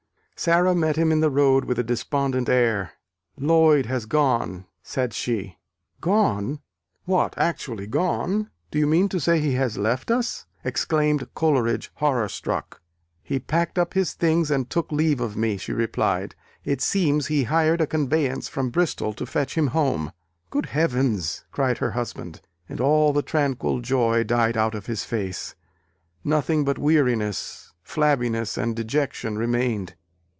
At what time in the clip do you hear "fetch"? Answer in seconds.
19.27-19.55